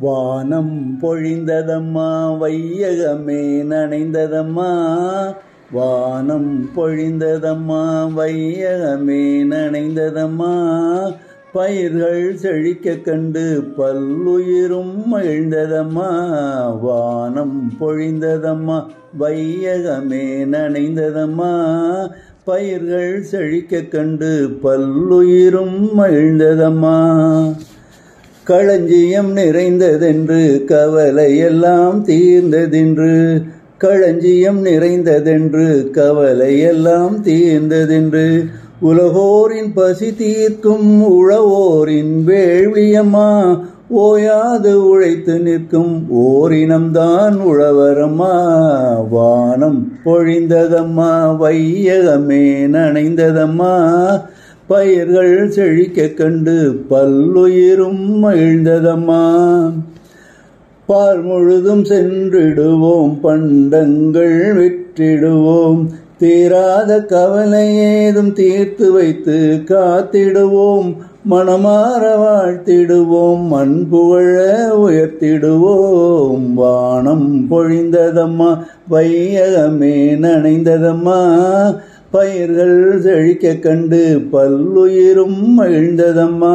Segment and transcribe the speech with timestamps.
[0.00, 5.32] வானம் பொழிந்ததம்மா வையகமே நனைந்ததம்மா.
[5.72, 10.72] வானம் பொழிந்ததம்மா வையகமே நனைந்ததம்மா.
[11.52, 16.08] பயிர்கள் செழிக்க கண்டு பல்லுயிரும் மகிழ்ந்ததம்மா.
[16.80, 18.86] வானம் பொழிந்ததம்மா
[19.20, 21.72] வையகமே நனைந்ததம்மா.
[22.44, 26.96] பயிர்கள் செழிக்க கண்டு பல்லுயிரும் மகிழ்ந்ததம்மா.
[28.48, 33.14] களஞ்சியம் நிறைந்ததென்று கவலையெல்லாம் தீர்ந்ததென்று
[33.78, 38.24] களஞ்சியம் நிறைந்ததென்று கவலையெல்லாம் தீர்ந்ததென்று
[38.82, 43.28] உலகோரின் பசி தீர்க்கும் உழவோரின் வேள்வியம்மா
[43.98, 48.34] ஓயாது உழைத்து நிற்கும் ஓரினம்தான் உழவரம்மா
[49.10, 53.74] வானம் பொழிந்ததம்மா வையகமே நனைந்ததம்மா
[54.68, 59.70] பயிர்கள் செழிக்க கண்டு பல்லுயிரும் மகிழ்ந்ததம்மா.
[60.86, 65.86] பால் முழுதும் சென்றிடுவோம் பண்டங்கள் விற்றிடுவோம்.
[66.18, 70.96] தீராத கவலை ஏதும் தீர்த்து வைத்து காத்திடுவோம்.
[71.30, 76.52] மனமாற வாழ்த்திடுவோம் மண் புகழ உயர்த்திடுவோம்.
[76.54, 78.58] வானம் பொழிந்ததம்மா
[78.90, 81.36] வையகமே நனைந்ததம்மா.
[82.10, 86.54] பயிர்கள் செழிக்க கண்டு பல்லுயிரும் மகிழ்ந்ததம்மா.